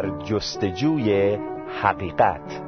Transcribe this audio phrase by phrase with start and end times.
[0.00, 1.38] در جستجوی
[1.82, 2.62] حقیقت.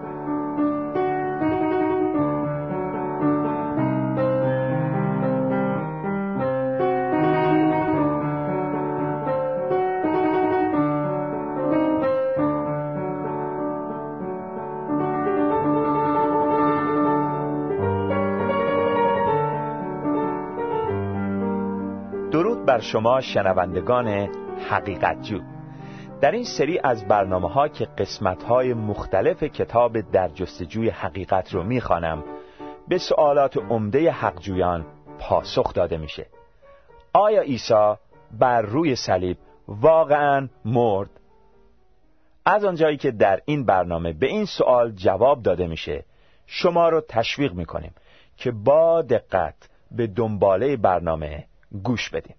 [22.30, 24.29] درود بر شما شنوندگان
[24.71, 25.52] حقیقت جو
[26.22, 31.63] در این سری از برنامه ها که قسمت های مختلف کتاب در جستجوی حقیقت رو
[31.63, 32.25] می‌خوانم
[32.89, 34.86] به سوالات عمده حقجویان
[35.19, 36.27] پاسخ داده میشه.
[37.12, 37.94] آیا عیسی
[38.38, 39.36] بر روی صلیب
[39.69, 41.10] واقعا مرد؟
[42.44, 46.04] از آنجایی که در این برنامه به این سوال جواب داده میشه
[46.47, 47.94] شما رو تشویق می‌کنیم
[48.36, 51.44] که با دقت به دنباله برنامه
[51.82, 52.36] گوش بدین.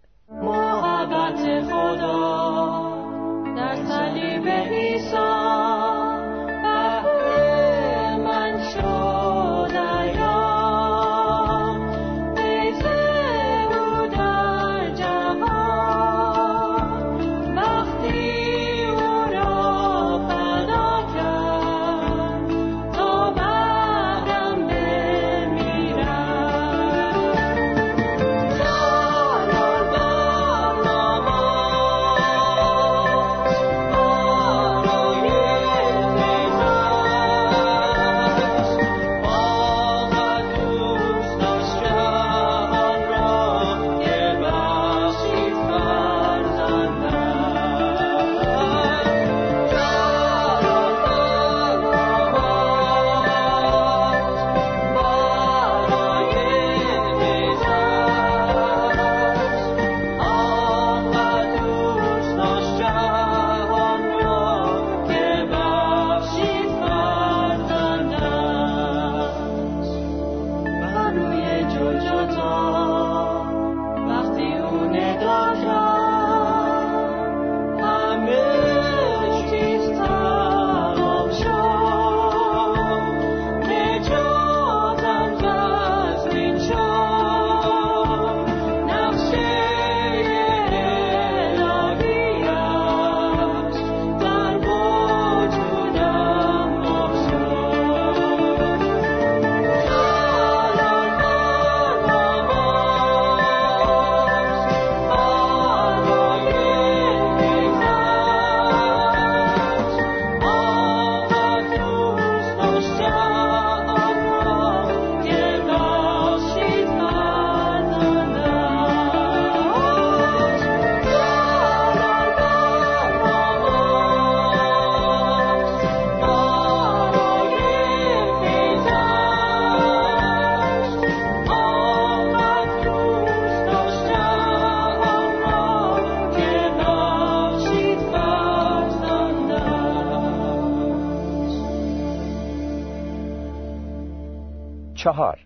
[145.03, 145.39] چهار.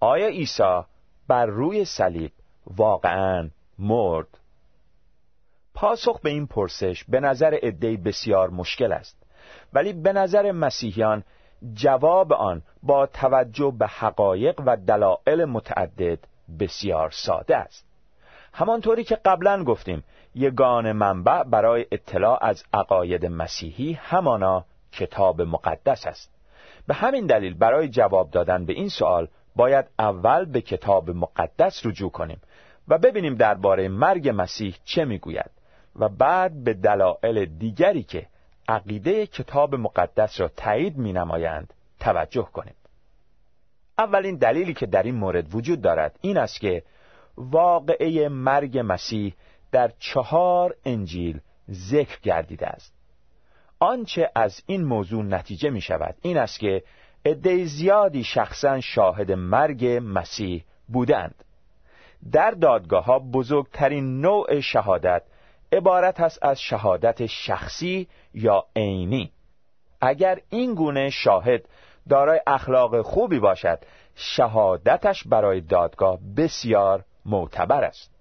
[0.00, 0.80] آیا عیسی
[1.28, 2.32] بر روی صلیب
[2.66, 4.26] واقعا مرد؟
[5.74, 9.22] پاسخ به این پرسش به نظر عدهای بسیار مشکل است
[9.72, 11.24] ولی به نظر مسیحیان
[11.74, 16.18] جواب آن با توجه به حقایق و دلایل متعدد
[16.60, 17.86] بسیار ساده است.
[18.52, 20.04] همانطوری که قبلا گفتیم
[20.34, 26.34] یگان منبع برای اطلاع از عقاید مسیحی همانا کتاب مقدس است.
[26.86, 32.10] به همین دلیل برای جواب دادن به این سوال باید اول به کتاب مقدس رجوع
[32.10, 32.40] کنیم
[32.88, 35.50] و ببینیم درباره مرگ مسیح چه می‌گوید
[35.96, 38.26] و بعد به دلایل دیگری که
[38.68, 42.74] عقیده کتاب مقدس را تایید می نمایند توجه کنیم.
[43.98, 46.82] اولین دلیلی که در این مورد وجود دارد این است که
[47.36, 49.34] واقعه مرگ مسیح
[49.72, 51.40] در چهار انجیل
[51.70, 52.93] ذکر گردیده است.
[53.84, 56.82] آنچه از این موضوع نتیجه می شود این است که
[57.26, 61.44] عده زیادی شخصا شاهد مرگ مسیح بودند.
[62.32, 65.22] در دادگاه ها بزرگترین نوع شهادت
[65.72, 69.32] عبارت است از شهادت شخصی یا عینی.
[70.00, 71.68] اگر این گونه شاهد
[72.08, 73.78] دارای اخلاق خوبی باشد
[74.14, 78.13] شهادتش برای دادگاه بسیار معتبر است.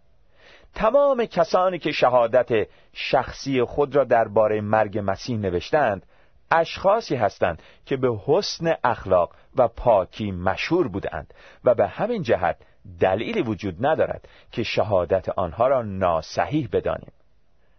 [0.75, 6.06] تمام کسانی که شهادت شخصی خود را درباره مرگ مسیح نوشتند
[6.52, 11.34] اشخاصی هستند که به حسن اخلاق و پاکی مشهور بودند
[11.64, 12.58] و به همین جهت
[13.00, 17.12] دلیلی وجود ندارد که شهادت آنها را ناصحیح بدانیم.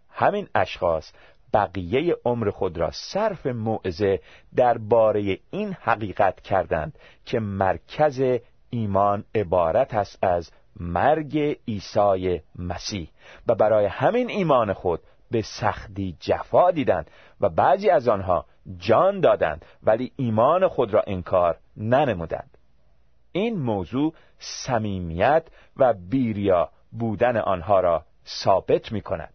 [0.09, 1.11] همین اشخاص
[1.53, 4.19] بقیه عمر خود را صرف موعظه
[4.55, 8.39] درباره این حقیقت کردند که مرکز
[8.69, 13.09] ایمان عبارت است از مرگ عیسی مسیح
[13.47, 14.99] و برای همین ایمان خود
[15.31, 17.11] به سختی جفا دیدند
[17.41, 18.45] و بعضی از آنها
[18.77, 22.57] جان دادند ولی ایمان خود را انکار ننمودند.
[23.31, 29.33] این موضوع صمیمیت و بیریا بودن آنها را ثابت می کند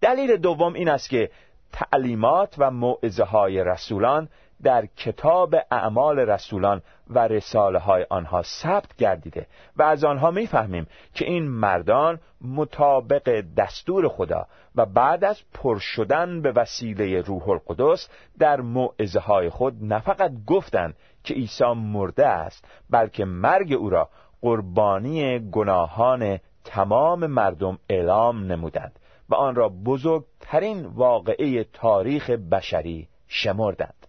[0.00, 1.30] دلیل دوم این است که
[1.72, 4.28] تعلیمات و موعظه های رسولان
[4.62, 9.46] در کتاب اعمال رسولان و رساله های آنها ثبت گردیده
[9.76, 14.46] و از آنها می‌فهمیم که این مردان مطابق دستور خدا
[14.76, 18.08] و بعد از پر شدن به وسیله روح القدس
[18.38, 24.08] در موعظه های خود نه فقط گفتند که عیسی مرده است بلکه مرگ او را
[24.42, 28.98] قربانی گناهان تمام مردم اعلام نمودند
[29.28, 33.99] و آن را بزرگترین واقعه تاریخ بشری شمردند.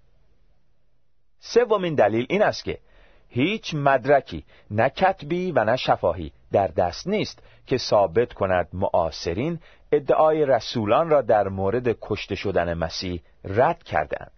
[1.42, 2.78] سومین دلیل این است که
[3.30, 9.60] هیچ مدرکی نه کتبی و نه شفاهی در دست نیست که ثابت کند معاصرین
[9.92, 14.32] ادعای رسولان را در مورد کشته شدن مسیح رد کردند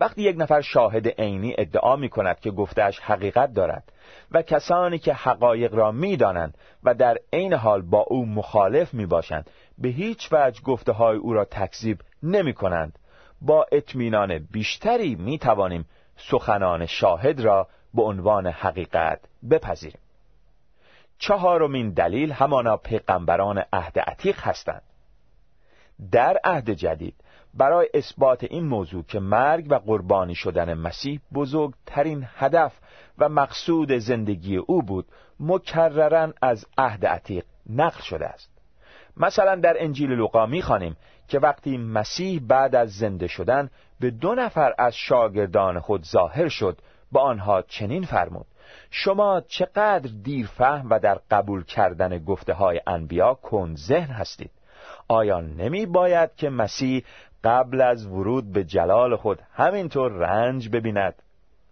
[0.00, 3.92] وقتی یک نفر شاهد عینی ادعا می کند که گفتهش حقیقت دارد
[4.30, 9.06] و کسانی که حقایق را می دانند و در عین حال با او مخالف می
[9.06, 12.98] باشند به هیچ وجه گفته های او را تکذیب نمی کنند
[13.40, 15.84] با اطمینان بیشتری می توانیم
[16.16, 19.20] سخنان شاهد را به عنوان حقیقت
[19.50, 20.00] بپذیریم.
[21.18, 24.82] چهارمین دلیل همانا پیغمبران عهد عتیق هستند.
[26.12, 27.14] در عهد جدید
[27.54, 32.72] برای اثبات این موضوع که مرگ و قربانی شدن مسیح بزرگترین هدف
[33.18, 35.06] و مقصود زندگی او بود
[35.40, 38.50] مکررن از عهد عتیق نقل شده است.
[39.16, 40.96] مثلا در انجیل لوقا می‌خوانیم
[41.28, 46.78] که وقتی مسیح بعد از زنده شدن به دو نفر از شاگردان خود ظاهر شد
[47.12, 48.46] با آنها چنین فرمود
[48.90, 54.50] شما چقدر دیرفهم و در قبول کردن گفته های انبیا کن ذهن هستید.
[55.08, 57.04] آیا نمی باید که مسیح
[57.44, 61.14] قبل از ورود به جلال خود همینطور رنج ببیند.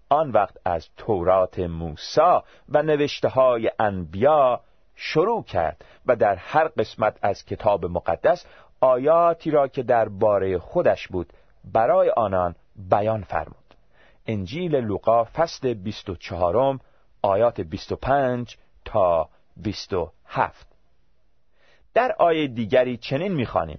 [0.09, 4.61] آن وقت از تورات موسا و نوشته های انبیا
[4.97, 8.47] شروع کرد و در هر قسمت از کتاب مقدس
[8.83, 11.33] آیاتی را که درباره خودش بود
[11.65, 13.75] برای آنان بیان فرمود.
[14.27, 16.79] انجیل لوقا فصل 24
[17.23, 20.67] آیات 25 تا 27
[21.95, 23.79] در آیه دیگری چنین می‌خوانیم.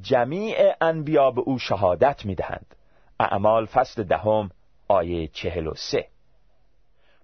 [0.00, 2.74] جمیع انبیا به او شهادت می‌دهند.
[3.20, 4.50] اعمال فصل دهم
[4.88, 6.08] آیه 43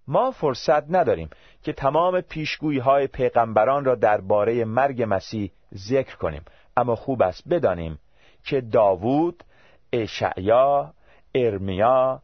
[0.09, 1.31] ما فرصت نداریم
[1.63, 6.45] که تمام پیشگویی های پیغمبران را درباره مرگ مسیح ذکر کنیم.
[6.81, 7.99] اما خوب است بدانیم
[8.45, 9.45] که داوود،
[9.93, 10.93] اشعیا،
[11.35, 12.23] ارمیا،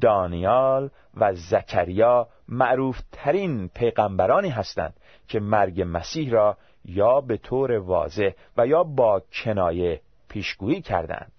[0.00, 4.94] دانیال و زکریا معروف ترین پیغمبرانی هستند
[5.28, 11.32] که مرگ مسیح را یا به طور واضح و یا با کنایه پیشگویی کردند.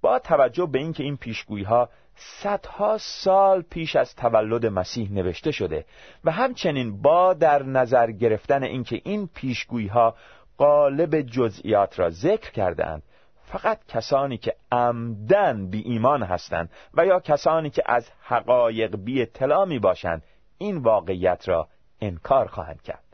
[0.00, 5.84] با توجه به اینکه این پیشگویی ها صدها سال پیش از تولد مسیح نوشته شده
[6.24, 10.14] و همچنین با در نظر گرفتن اینکه این پیشگویی ها
[10.60, 13.02] قالب جزئیات را ذکر کردند
[13.44, 19.64] فقط کسانی که عمدن بی ایمان هستند و یا کسانی که از حقایق بی اطلاع
[19.64, 20.22] می باشند
[20.58, 21.68] این واقعیت را
[22.00, 23.04] انکار خواهند کرد.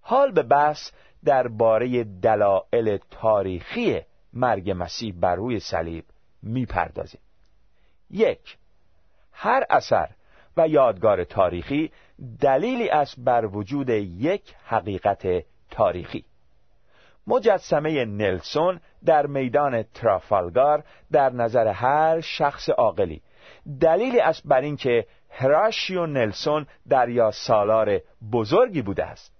[0.00, 0.90] حال به بحث
[1.24, 4.00] درباره دلایل تاریخی
[4.32, 6.04] مرگ مسیح بر روی صلیب
[6.42, 7.20] می‌پردازیم
[8.10, 8.58] یک
[9.32, 10.08] هر اثر
[10.56, 11.92] و یادگار تاریخی
[12.40, 15.26] دلیلی است بر وجود یک حقیقت
[15.70, 16.24] تاریخی.
[17.26, 23.22] مجسمه نلسون در میدان ترافالگار در نظر هر شخص عاقلی.
[23.80, 28.00] دلیلی است بر اینکه هراشیو نلسون دریا سالار
[28.32, 29.32] بزرگی بوده است.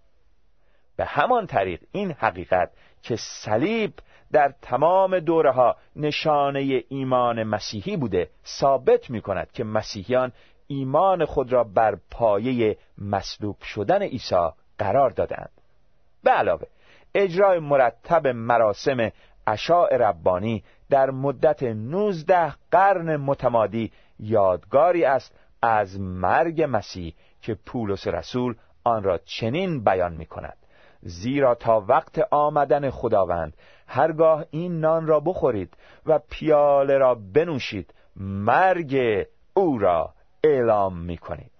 [0.97, 2.71] به همان طریق این حقیقت
[3.03, 3.93] که صلیب
[4.33, 10.33] در تمام دوره ها نشانه ایمان مسیحی بوده ثابت می کند که مسیحیان
[10.67, 15.51] ایمان خود را بر پایه مصلوب شدن عیسی قرار دادند.
[16.27, 16.67] به علاوه
[17.15, 19.11] اجرای مرتب مراسم
[19.47, 28.55] اشاع ربانی در مدت 19 قرن متمادی یادگاری است از مرگ مسیح که پولس رسول
[28.85, 30.57] آن را چنین بیان می کند
[31.03, 33.57] زیرا تا وقت آمدن خداوند
[33.87, 40.15] هرگاه این نان را بخورید و پیاله را بنوشید مرگ او را
[40.45, 41.53] اعلام می کنید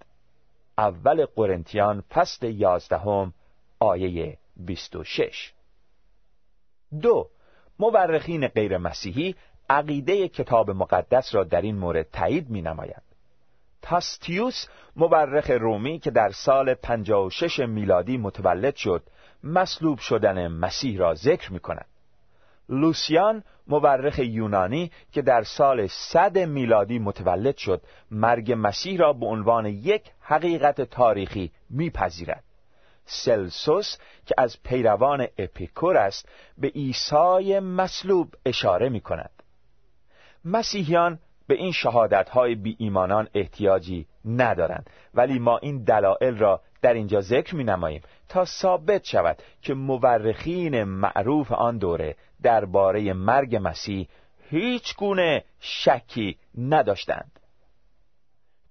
[0.77, 3.33] اول قرنتیان فصل یازدهم
[3.79, 5.53] آیه 26
[7.01, 7.29] دو
[7.79, 9.35] مورخین غیر مسیحی
[9.69, 13.01] عقیده کتاب مقدس را در این مورد تایید می نمایند.
[13.81, 19.03] تاستیوس مورخ رومی که در سال 56 میلادی متولد شد
[19.43, 21.85] مصلوب شدن مسیح را ذکر می کند.
[22.69, 29.65] لوسیان مورخ یونانی که در سال 100 میلادی متولد شد مرگ مسیح را به عنوان
[29.65, 32.43] یک حقیقت تاریخی میپذیرد
[33.07, 39.43] سلسوس که از پیروان اپیکور است به عیسی مصلوب اشاره می کند
[40.45, 46.93] مسیحیان به این شهادت های بی ایمانان احتیاجی ندارند ولی ما این دلایل را در
[46.93, 54.07] اینجا ذکر می نماییم تا ثابت شود که مورخین معروف آن دوره درباره مرگ مسیح
[54.49, 57.36] هیچ گونه شکی نداشتند.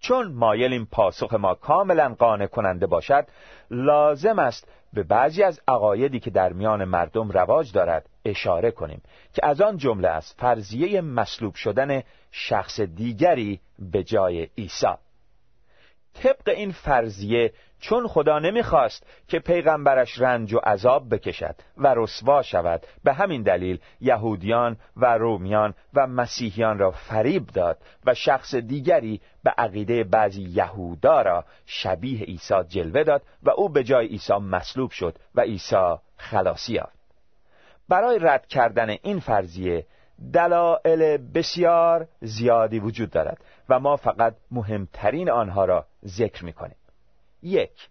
[0.07, 3.27] چون مایلیم پاسخ ما کاملا قانع کننده باشد
[3.71, 9.03] لازم است به بعضی از عقایدی که در میان مردم رواج دارد اشاره کنیم
[9.35, 14.95] که از آن جمله است فرضیه مصلوب شدن شخص دیگری به جای عیسی.
[16.15, 22.87] طبق این فرضیه چون خدا نمی‌خواست که پیغمبرش رنج و عذاب بکشد و رسوا شود.
[23.05, 29.51] به همین دلیل یهودیان و رومیان و مسیحیان را فریب داد و شخص دیگری به
[29.59, 35.19] عقیده بعضی یهودا را شبیه عیسی جلوه داد و او به جای عیسی مصلوب شد
[35.35, 36.97] و عیسی خلاصی یافت.
[37.89, 39.87] برای رد کردن این فرضیه
[40.33, 46.77] دلایل بسیار زیادی وجود دارد و ما فقط مهمترین آنها را ذکر می کنیم
[47.43, 47.89] یک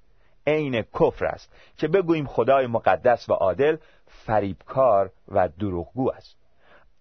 [0.47, 6.37] عین کفر است که بگوییم خدای مقدس و عادل فریبکار و دروغگو است.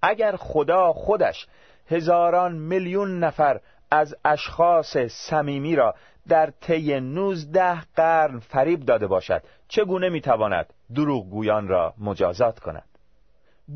[0.03, 1.47] اگر خدا خودش
[1.91, 3.61] هزاران میلیون نفر
[3.91, 5.95] از اشخاص صمیمی را
[6.29, 12.89] در طی 19 قرن فریب داده باشد چگونه می‌تواند دروغگویان را مجازات کند؟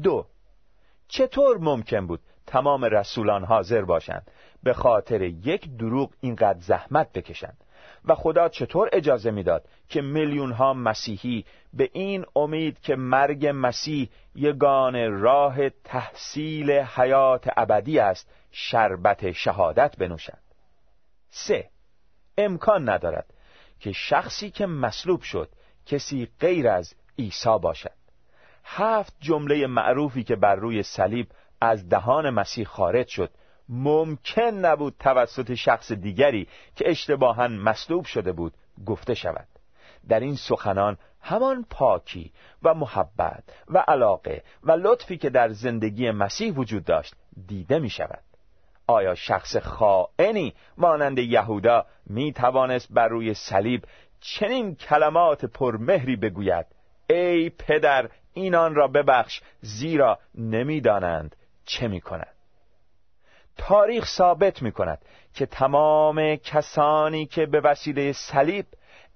[0.03, 0.27] دو
[1.09, 4.31] چطور ممکن بود تمام رسولان حاضر باشند
[4.63, 7.65] به خاطر یک دروغ اینقدر زحمت بکشند؟
[8.05, 14.09] و خدا چطور اجازه می‌داد که میلیون ها مسیحی به این امید که مرگ مسیح
[14.35, 20.43] یگان راه تحصیل حیات ابدی است شربت شهادت بنوشند؟
[21.31, 21.71] سه
[22.39, 23.35] امکان ندارد
[23.81, 25.49] که شخصی که مصلوب شد
[25.87, 27.99] کسی غیر از عیسی باشد.
[28.65, 31.29] هفت جمله معروفی که بر روی صلیب
[31.61, 33.31] از دهان مسیح خارج شد
[33.69, 38.53] ممکن نبود توسط شخص دیگری که اشتباها مصلوب شده بود
[38.87, 39.49] گفته شود.
[40.09, 42.33] در این سخنان همان پاکی
[42.63, 47.15] و محبت و علاقه و لطفی که در زندگی مسیح وجود داشت
[47.47, 48.23] دیده می شود
[48.87, 53.85] آیا شخص خائنی مانند یهودا می توانست بر روی صلیب
[54.21, 56.67] چنین کلمات پرمهری بگوید؟
[57.11, 62.38] ای پدر اینان را ببخش زیرا نمی‌دانند چه می کند
[63.59, 64.99] تاریخ ثابت می کند
[65.35, 68.67] که تمام کسانی که به وسیله صلیب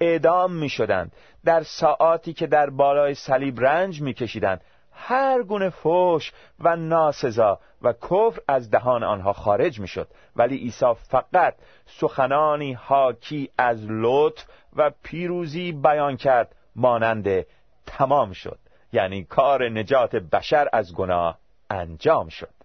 [0.01, 1.13] اعدام می شدند
[1.45, 4.61] در ساعاتی که در بالای صلیب رنج می کشیدند
[4.93, 10.95] هر گونه فوش و ناسزا و کفر از دهان آنها خارج می شد ولی عیسی
[10.95, 11.55] فقط
[11.87, 14.45] سخنانی حاکی از لطف
[14.77, 17.47] و پیروزی بیان کرد مانند
[17.87, 18.59] تمام شد.
[18.93, 21.39] یعنی کار نجات بشر از گناه
[21.71, 22.62] انجام شد.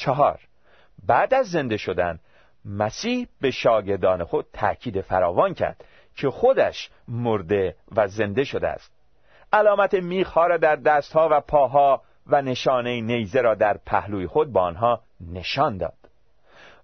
[0.00, 0.40] چهار.
[1.06, 2.18] بعد از زنده شدن
[2.64, 5.84] مسیح به شاگردان خود تأکید فراوان کرد
[6.16, 8.92] که خودش مرده و زنده شده است.
[9.52, 14.62] علامت میخها را در دستها و پاها و نشانه نیزه را در پهلوی خود با
[14.62, 15.00] آنها
[15.32, 15.94] نشان داد.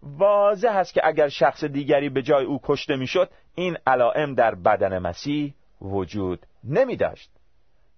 [0.02, 4.98] واضح است که اگر شخص دیگری به جای او کشته می‌شد این علائم در بدن
[4.98, 7.30] مسیح وجود نمی داشت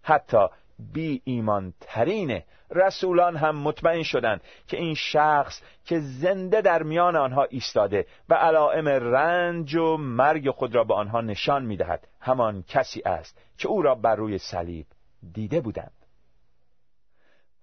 [0.02, 0.46] حتی
[0.78, 7.44] بی ایمان ترین رسولان هم مطمئن شدند که این شخص که زنده در میان آنها
[7.44, 13.40] ایستاده و علائم رنج و مرگ خود را به آنها نشان می‌دهد همان کسی است
[13.58, 14.86] که او را بر روی صلیب
[15.32, 15.92] دیده بودند.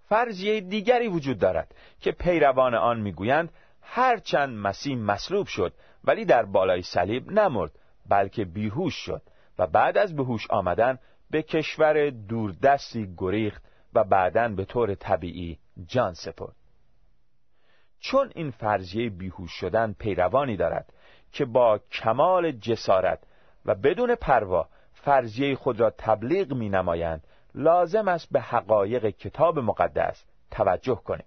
[0.09, 3.49] فرضیه دیگری وجود دارد که پیروان آن می‌گویند
[3.81, 7.71] هرچند مسیح مصلوب شد ولی در بالای صلیب نمرد
[8.09, 9.21] بلکه بیهوش شد
[9.59, 10.99] و بعد از بهوش آمدن
[11.31, 13.63] به کشور دوردستی گریخت
[13.93, 16.55] و بعدا به طور طبیعی جان سپرد.
[17.99, 20.93] چون این فرضیه بیهوش شدن پیروانی دارد
[21.31, 23.19] که با کمال جسارت
[23.65, 30.25] و بدون پروا فرضیه خود را تبلیغ می نمایند لازم است به حقایق کتاب مقدس
[30.51, 31.25] توجه کنیم.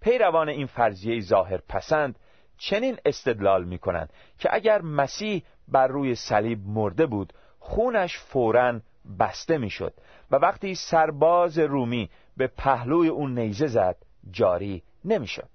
[0.00, 2.18] پیروان این فرضیه ظاهر پسند
[2.58, 8.80] چنین استدلال می کنند که اگر مسیح بر روی صلیب مرده بود خونش فورا
[9.18, 9.94] بسته می‌شد
[10.30, 13.96] و وقتی سرباز رومی به پهلوی اون نیزه زد
[14.30, 15.48] جاری نمی‌شد.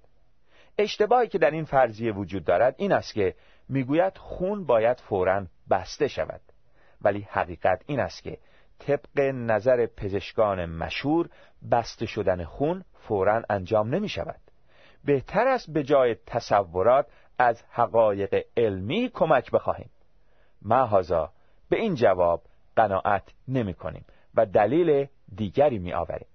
[0.77, 3.35] اشتباهی که در این فرضیه وجود دارد این است که
[3.69, 6.41] می‌گوید خون باید فورا بسته شود.
[7.01, 8.37] ولی حقیقت این است که
[8.79, 11.29] طبق نظر پزشکان مشهور
[11.71, 14.39] بسته شدن خون فورا انجام نمی شود
[15.05, 17.07] بهتر است به جای تصورات
[17.37, 19.89] از حقایق علمی کمک بخواهیم.
[20.61, 21.31] محازا
[21.73, 22.41] به این جواب
[22.75, 26.27] قناعت نمی کنیم و دلیل دیگری می آوریم.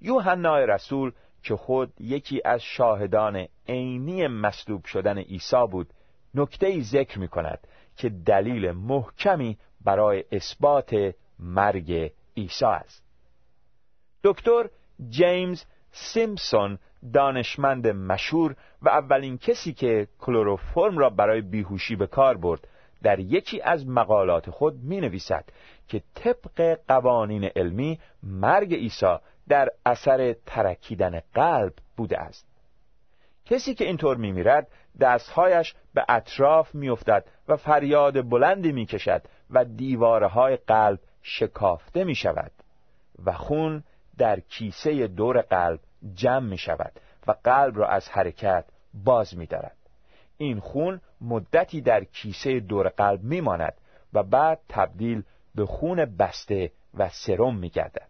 [0.00, 5.92] یوحنا رسول که خود یکی از شاهدان عینی مصلوب شدن عیسی بود
[6.34, 7.58] نکته ذکر می کند
[7.96, 13.02] که دلیل محکمی برای اثبات مرگ عیسی است.
[14.24, 14.68] دکتر
[15.08, 16.78] جیمز سیمپسون
[17.12, 22.68] دانشمند مشهور و اولین کسی که کلروفرم را برای بیهوشی به کار برد
[23.02, 25.44] در یکی از مقالات خود می نویسد
[25.88, 29.16] که طبق قوانین علمی مرگ عیسی
[29.48, 32.46] در اثر ترکیدن قلب بوده است
[33.44, 34.68] کسی که اینطور میمیرد
[35.00, 42.50] دستهایش به اطراف میافتد و فریاد بلندی می‌کشد و دیوارهای قلب شکافته می شود
[43.24, 43.82] و خون
[44.18, 45.80] در کیسه دور قلب
[46.14, 46.92] جمع می شود
[47.26, 48.64] و قلب را از حرکت
[49.04, 49.76] باز می دارد.
[50.38, 53.74] این خون مدتی در کیسه دور قلب می ماند
[54.12, 55.22] و بعد تبدیل
[55.54, 58.08] به خون بسته و سرم می گردد.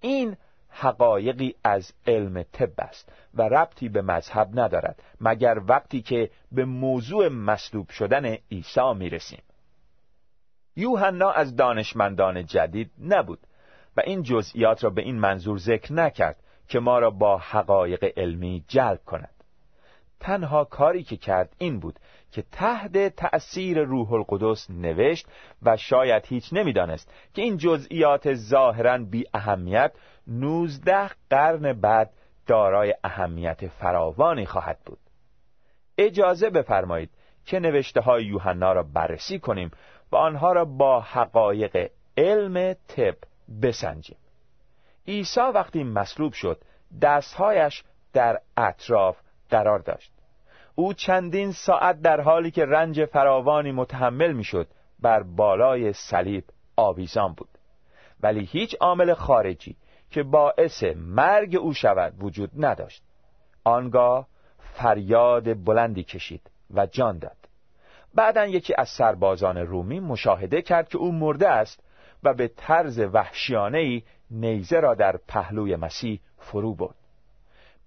[0.00, 0.36] این
[0.68, 7.28] حقایقی از علم طب است و ربطی به مذهب ندارد مگر وقتی که به موضوع
[7.28, 9.42] مصلوب شدن عیسی می رسیم.
[10.76, 13.38] یوحنا از دانشمندان جدید نبود
[13.96, 16.36] و این جزئیات را به این منظور ذکر نکرد
[16.68, 19.37] که ما را با حقایق علمی جلب کند
[20.20, 21.98] تنها کاری که کرد این بود
[22.32, 25.26] که تحت تأثیر روح القدس نوشت
[25.62, 29.92] و شاید هیچ نمی‌دانست که این جزئیات ظاهرا بی اهمیت
[30.26, 32.10] نوزده قرن بعد
[32.46, 34.98] دارای اهمیت فراوانی خواهد بود.
[35.98, 37.10] اجازه بفرمایید
[37.46, 39.70] که نوشته های یوحنا را بررسی کنیم
[40.12, 43.14] و آنها را با حقایق علم طب
[43.62, 44.16] بسنجیم.
[45.06, 46.60] عیسی وقتی مصلوب شد
[47.02, 49.16] دستهایش در اطراف
[49.50, 50.12] قرار داشت.
[50.74, 54.68] او چندین ساعت در حالی که رنج فراوانی متحمل می‌شد
[55.00, 56.44] بر بالای صلیب
[56.76, 57.48] آویزان بود.
[58.22, 59.76] ولی هیچ عامل خارجی
[60.10, 63.02] که باعث مرگ او شود وجود نداشت.
[63.64, 64.26] آنگاه
[64.58, 67.36] فریاد بلندی کشید و جان داد.
[68.14, 71.82] بعدا یکی از سربازان رومی مشاهده کرد که او مرده است
[72.22, 76.97] و به طرز وحشیانه نیزه را در پهلوی مسیح فرو برد.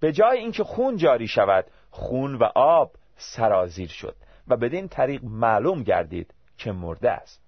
[0.02, 4.16] به جای اینکه خون جاری شود خون و آب سرازیر شد
[4.48, 7.42] و بدین طریق معلوم گردید که مرده است.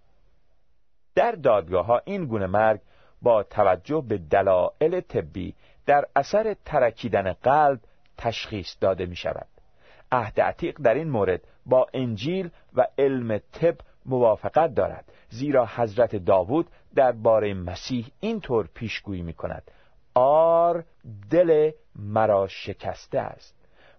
[1.15, 2.81] در دادگاه ها این گونه مرگ
[3.23, 5.55] با توجه به دلایل طبی
[5.87, 7.81] در اثر ترکیدن قلب
[8.19, 9.49] تشخیص داده می شود.
[10.13, 16.67] عهد عتیق در این مورد با انجیل و علم طب موافقت دارد زیرا حضرت داوود
[16.95, 19.71] درباره مسیح اینطور پیشگویی می کند.
[20.15, 20.85] آر
[21.31, 23.55] دل مرا شکسته است.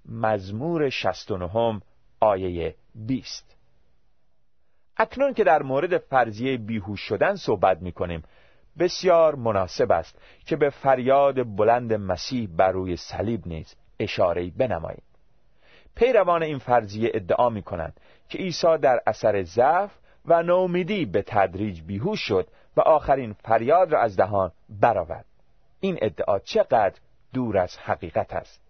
[0.10, 1.82] مزمور 69
[2.20, 3.56] آیه 20
[4.98, 8.24] اکنون که در مورد فرضیه بیهوش شدن صحبت می کنیم
[8.80, 15.04] بسیار مناسب است که به فریاد بلند مسیح بر روی صلیب نیز اشاره بنماییم.
[15.96, 18.00] پیروان این فرضیه ادعا می کنند
[18.30, 19.92] که عیسی در اثر ضعف
[20.26, 22.48] و نومیدی به تدریج بیهوش شد
[22.78, 25.26] و آخرین فریاد را از دهان برآورد.
[25.86, 26.96] این ادعا چقدر
[27.34, 28.62] دور از حقیقت است.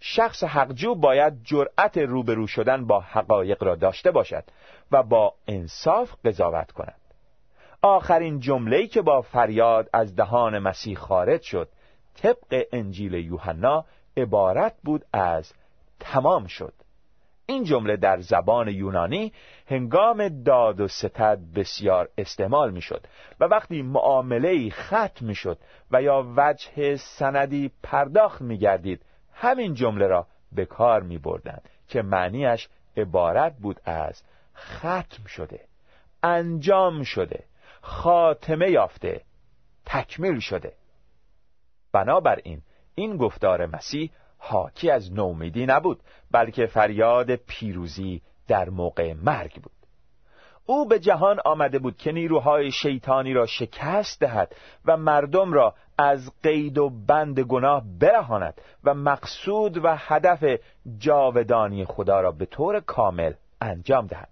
[0.00, 4.44] شخص حقجو باید جرأت روبرو شدن با حقایق را داشته باشد
[4.92, 7.00] و با انصاف قضاوت کند.
[7.82, 11.68] آخرین جمله‌ای که با فریاد از دهان مسیح خارج شد
[12.14, 13.84] طبق انجیل یوحنا
[14.16, 15.52] عبارت بود از
[16.00, 16.72] تمام شد.
[17.46, 19.32] این جمله در زبان یونانی
[19.66, 23.06] هنگام داد و ستد بسیار استعمال می شد
[23.40, 25.58] و وقتی معامله ختم می شد
[25.90, 32.02] و یا وجه سندی پرداخت می گردید همین جمله را به کار می بردن که
[32.02, 34.22] معنیش عبارت بود از
[34.56, 35.60] ختم شده
[36.22, 37.44] انجام شده
[37.80, 39.22] خاتمه یافته
[39.86, 40.72] تکمیل شده.
[41.92, 42.62] بنابراین
[42.94, 44.10] این گفتار مسیح
[44.48, 49.72] حاکی از نومیدی نبود بلکه فریاد پیروزی در موقع مرگ بود.
[50.66, 56.32] او به جهان آمده بود که نیروهای شیطانی را شکست دهد و مردم را از
[56.42, 60.44] قید و بند گناه برهاند و مقصود و هدف
[60.98, 64.28] جاودانی خدا را به طور کامل انجام دهد.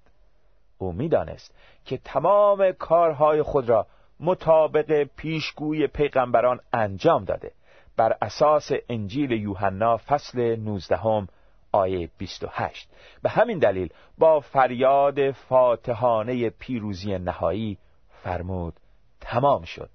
[0.79, 3.87] او می‌دانست که تمام کارهای خود را
[4.21, 7.53] مطابق پیشگوی پیغمبران انجام داده
[7.97, 11.27] بر اساس انجیل یوحنا فصل 19
[11.73, 12.89] آیه 28
[13.23, 17.79] به همین دلیل با فریاد فاتحانه پیروزی نهایی
[18.23, 18.75] فرمود
[19.21, 19.91] تمام شد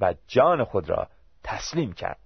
[0.00, 1.06] و جان خود را
[1.44, 2.18] تسلیم کرد.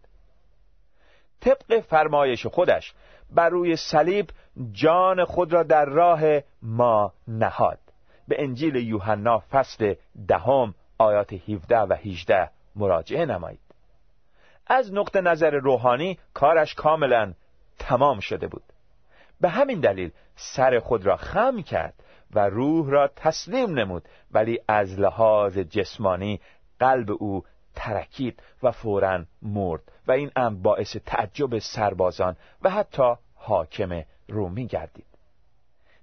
[1.40, 2.94] طبق فرمایش خودش
[3.30, 4.30] بر روی صلیب
[4.72, 6.20] جان خود را در راه
[6.62, 7.78] ما نهاد.
[8.28, 9.94] به انجیل یوحنا فصل
[10.28, 13.65] دهم آیات 17 و 18 مراجعه نمایید.
[14.66, 17.32] از نقطه نظر روحانی کارش کاملا
[17.78, 18.62] تمام شده بود.
[19.40, 21.94] به همین دلیل سر خود را خم کرد
[22.34, 26.40] و روح را تسلیم نمود ولی از لحاظ جسمانی
[26.80, 34.02] قلب او ترکید و فورا مرد و این امر باعث تعجب سربازان و حتی حاکم
[34.28, 35.06] رومی گردید.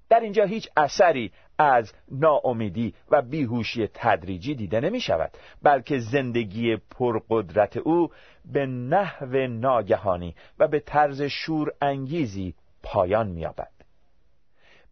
[0.10, 5.32] در اینجا هیچ اثری از ناامیدی و بیهوشی تدریجی دیده نمی شود
[5.64, 8.10] بلکه زندگی پرقدرت او
[8.46, 13.72] به نحو ناگهانی و به طرز شور انگیزی پایان می‌یابد.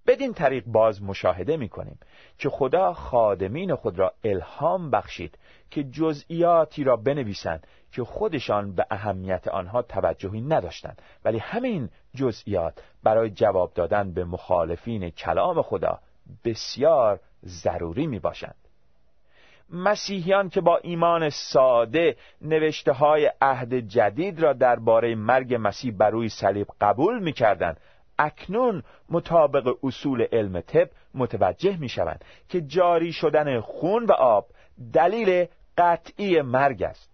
[0.07, 1.99] بدین طریق باز مشاهده می کنیم
[2.37, 5.37] که خدا خادمین خود را الهام بخشید
[5.69, 13.29] که جزئیاتی را بنویسند که خودشان به اهمیت آنها توجهی نداشتند ولی همین جزئیات برای
[13.29, 15.99] جواب دادن به مخالفین کلام خدا
[16.45, 18.55] بسیار ضروری می باشند
[19.69, 26.29] مسیحیان که با ایمان ساده نوشته های عهد جدید را درباره مرگ مسیح بر روی
[26.29, 27.75] صلیب قبول می کردن.
[28.19, 34.45] اکنون مطابق اصول علم طب متوجه می شوند که جاری شدن خون و آب
[34.93, 37.11] دلیل قطعی مرگ است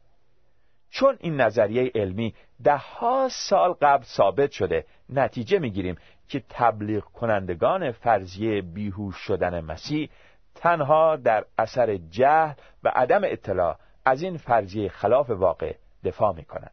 [0.90, 5.96] چون این نظریه علمی ده ها سال قبل ثابت شده نتیجه می گیریم
[6.30, 10.10] که تبلیغ کنندگان فرضیه بیهوش شدن مسیح
[10.56, 16.72] تنها در اثر جهل و عدم اطلاع از این فرضیه خلاف واقع دفاع می کنند.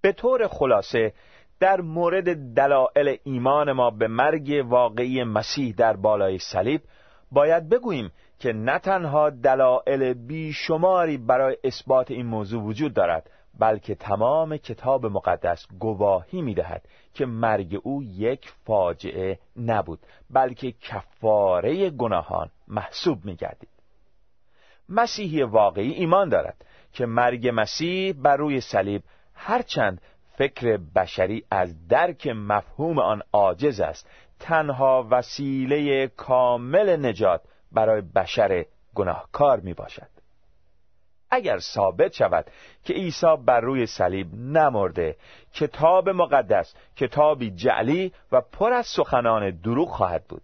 [0.00, 1.12] به طور خلاصه
[1.60, 6.80] در مورد دلایل ایمان ما به مرگ واقعی مسیح در بالای صلیب
[7.32, 14.56] باید بگوییم که نه تنها دلایل بیشماری برای اثبات این موضوع وجود دارد بلکه تمام
[14.56, 16.82] کتاب مقدس گواهی می‌دهد
[17.14, 19.98] که مرگ او یک فاجعه نبود
[20.30, 23.68] بلکه کفاره گناهان محسوب میگردید.
[24.88, 29.02] مسیحی واقعی ایمان دارد که مرگ مسیح بر روی صلیب
[29.34, 30.00] هرچند
[30.36, 37.40] فکر بشری از درک مفهوم آن عاجز است تنها وسیله کامل نجات
[37.72, 40.17] برای بشر گناهکار می باشد
[41.30, 42.46] اگر ثابت شود
[42.84, 45.16] که عیسی بر روی صلیب نمرده
[45.54, 50.42] کتاب مقدس کتابی جعلی و پر از سخنان دروغ خواهد بود.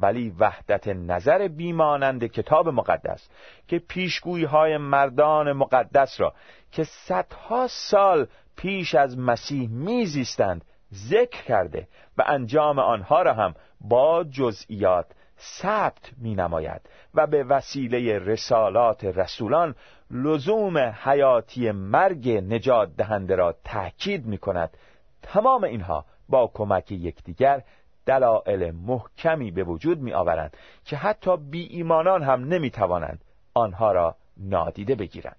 [0.00, 3.28] ولی وحدت نظر بیمانند کتاب مقدس
[3.68, 6.34] که پیشگویی های مردان مقدس را
[6.72, 14.24] که صدها سال پیش از مسیح میزیستند ذکر کرده و انجام آنها را هم با
[14.24, 15.06] جزئیات
[15.40, 16.80] ثبت می نماید
[17.14, 19.74] و به وسیله رسالات رسولان
[20.10, 24.76] لزوم حیاتی مرگ نجات دهنده را تأکید می کند
[25.22, 27.62] تمام اینها با کمک یکدیگر
[28.06, 34.16] دلایل محکمی به وجود می آورند که حتی بی ایمانان هم نمی توانند آنها را
[34.36, 35.36] نادیده بگیرند.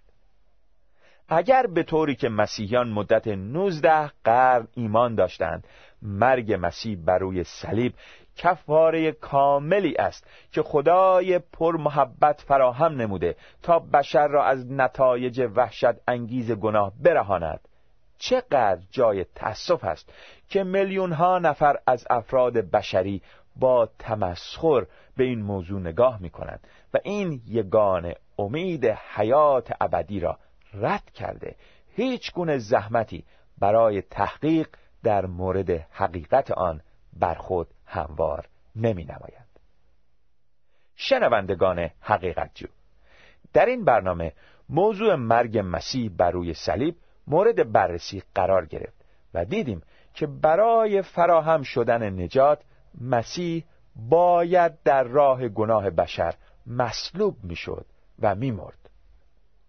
[1.30, 5.68] اگر به طوری که مسیحیان مدت 19 قرن ایمان داشتند
[6.02, 7.94] مرگ مسیح بر روی صلیب
[8.36, 15.94] کفاره کاملی است که خدای پر محبت فراهم نموده تا بشر را از نتایج وحشت
[16.08, 17.60] انگیز گناه برهاند.
[18.18, 20.14] چقدر جای تأسف است
[20.50, 23.22] که میلیون ها نفر از افراد بشری
[23.56, 24.86] با تمسخر
[25.18, 30.38] به این موضوع نگاه می کنند و این یگان امید حیات ابدی را
[30.74, 31.56] رد کرده.
[31.96, 33.26] هیچ گونه زحمتی
[33.60, 34.68] برای تحقیق
[35.04, 36.82] در مورد حقیقت آن
[37.20, 39.46] بر خود هموار نمی نماید.
[40.96, 42.68] شنوندگان حقیقت جو
[43.54, 44.34] در این برنامه
[44.70, 46.96] موضوع مرگ مسیح بر روی صلیب
[47.28, 49.82] مورد بررسی قرار گرفت و دیدیم
[50.14, 52.62] که برای فراهم شدن نجات
[53.02, 56.36] مسیح باید در راه گناه بشر
[56.68, 57.86] مصلوب می‌شد
[58.20, 58.90] و میمرد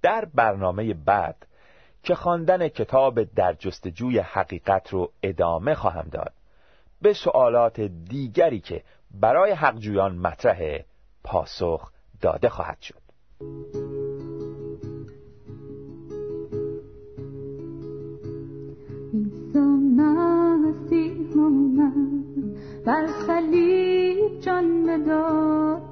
[0.02, 1.46] در برنامه بعد
[2.02, 6.32] که خواندن کتاب در جستجوی حقیقت رو ادامه خواهم داد
[7.02, 8.82] به سوالات دیگری که
[9.20, 10.78] برای حقجویان مطرح
[11.24, 13.06] پاسخ داده خواهد شد.
[22.86, 25.82] بر صلیب جان بداد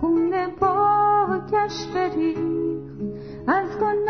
[0.00, 2.44] خون پاکش بریخت.
[3.46, 4.03] از گناه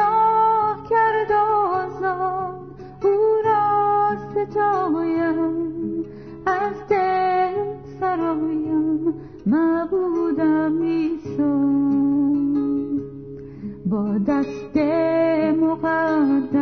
[14.27, 14.77] دست
[15.61, 16.55] مقدس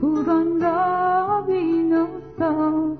[0.00, 2.06] کوران را بینا
[2.38, 2.98] ساخت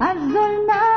[0.00, 0.95] از ظلمت